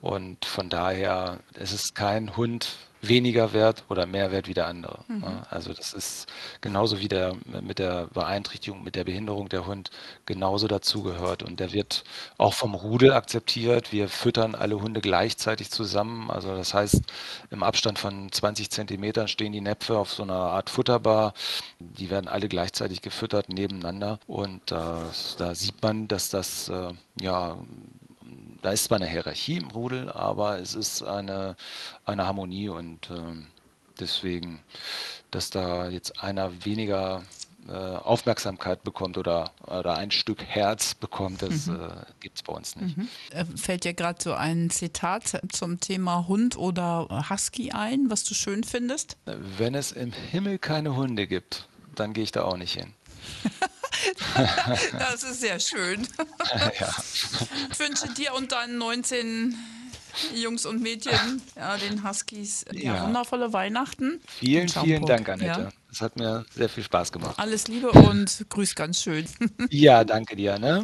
und 0.01 0.45
von 0.45 0.69
daher 0.69 1.39
es 1.53 1.71
ist 1.71 1.85
es 1.85 1.93
kein 1.93 2.35
Hund, 2.37 2.75
weniger 3.07 3.53
wert 3.53 3.83
oder 3.89 4.05
mehr 4.05 4.31
wert 4.31 4.47
wie 4.47 4.53
der 4.53 4.67
andere. 4.67 4.99
Mhm. 5.07 5.23
Also 5.49 5.73
das 5.73 5.93
ist 5.93 6.27
genauso 6.61 6.99
wie 6.99 7.07
der 7.07 7.35
mit 7.61 7.79
der 7.79 8.07
Beeinträchtigung, 8.07 8.83
mit 8.83 8.95
der 8.95 9.03
Behinderung 9.03 9.49
der 9.49 9.65
Hund 9.65 9.91
genauso 10.25 10.67
dazugehört. 10.67 11.43
Und 11.43 11.59
der 11.59 11.73
wird 11.73 12.03
auch 12.37 12.53
vom 12.53 12.73
Rudel 12.75 13.13
akzeptiert. 13.13 13.91
Wir 13.91 14.09
füttern 14.09 14.55
alle 14.55 14.81
Hunde 14.81 15.01
gleichzeitig 15.01 15.71
zusammen. 15.71 16.29
Also 16.29 16.55
das 16.55 16.73
heißt, 16.73 17.01
im 17.51 17.63
Abstand 17.63 17.99
von 17.99 18.31
20 18.31 18.69
Zentimetern 18.71 19.27
stehen 19.27 19.51
die 19.51 19.61
Näpfe 19.61 19.97
auf 19.97 20.11
so 20.11 20.23
einer 20.23 20.33
Art 20.33 20.69
Futterbar. 20.69 21.33
Die 21.79 22.09
werden 22.09 22.27
alle 22.27 22.47
gleichzeitig 22.47 23.01
gefüttert 23.01 23.49
nebeneinander. 23.49 24.19
Und 24.27 24.71
äh, 24.71 24.75
da 25.37 25.55
sieht 25.55 25.81
man, 25.81 26.07
dass 26.07 26.29
das 26.29 26.69
äh, 26.69 26.93
ja 27.19 27.57
da 28.65 28.71
ist 28.71 28.85
zwar 28.85 28.97
eine 28.97 29.07
Hierarchie 29.07 29.57
im 29.57 29.67
Rudel, 29.67 30.09
aber 30.09 30.57
es 30.57 30.73
ist 30.73 31.03
eine, 31.03 31.55
eine 32.03 32.25
Harmonie 32.25 32.69
und 32.69 33.11
äh, 33.11 33.15
deswegen, 33.99 34.59
dass 35.29 35.51
da 35.51 35.87
jetzt 35.89 36.23
einer 36.23 36.65
weniger 36.65 37.21
äh, 37.67 37.71
Aufmerksamkeit 37.71 38.83
bekommt 38.83 39.19
oder, 39.19 39.51
oder 39.67 39.97
ein 39.97 40.09
Stück 40.09 40.43
Herz 40.43 40.95
bekommt, 40.95 41.43
das 41.43 41.67
mhm. 41.67 41.75
äh, 41.75 41.89
gibt 42.19 42.37
es 42.37 42.41
bei 42.43 42.53
uns 42.53 42.75
nicht. 42.75 42.97
Mhm. 42.97 43.07
Äh, 43.29 43.45
fällt 43.55 43.83
dir 43.83 43.93
gerade 43.93 44.19
so 44.19 44.33
ein 44.33 44.71
Zitat 44.71 45.43
zum 45.51 45.79
Thema 45.79 46.27
Hund 46.27 46.57
oder 46.57 47.27
Husky 47.29 47.69
ein, 47.69 48.09
was 48.09 48.23
du 48.23 48.33
schön 48.33 48.63
findest? 48.63 49.15
Wenn 49.25 49.75
es 49.75 49.91
im 49.91 50.11
Himmel 50.11 50.57
keine 50.57 50.95
Hunde 50.95 51.27
gibt, 51.27 51.67
dann 51.93 52.13
gehe 52.13 52.23
ich 52.23 52.31
da 52.31 52.45
auch 52.45 52.57
nicht 52.57 52.73
hin. 52.73 52.93
das 54.99 55.23
ist 55.23 55.41
sehr 55.41 55.59
schön. 55.59 56.07
Ja. 56.79 56.93
Ich 57.71 57.79
wünsche 57.79 58.07
dir 58.13 58.33
und 58.33 58.51
deinen 58.51 58.77
19 58.77 59.55
Jungs 60.33 60.65
und 60.65 60.81
Mädchen, 60.81 61.41
ja, 61.55 61.77
den 61.77 62.07
Huskies, 62.07 62.65
ja. 62.71 63.03
wundervolle 63.03 63.53
Weihnachten. 63.53 64.21
Vielen, 64.27 64.69
vielen 64.69 65.05
Dank, 65.05 65.29
Annette. 65.29 65.69
Das 65.89 66.01
hat 66.01 66.17
mir 66.17 66.45
sehr 66.53 66.67
viel 66.69 66.83
Spaß 66.83 67.11
gemacht. 67.11 67.35
Alles 67.37 67.67
Liebe 67.67 67.89
und 67.91 68.45
grüß 68.49 68.75
ganz 68.75 69.01
schön. 69.01 69.25
Ja, 69.69 70.03
danke 70.03 70.35
dir. 70.35 70.59
Ne? 70.59 70.83